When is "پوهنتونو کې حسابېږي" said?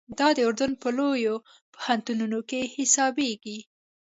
1.73-3.59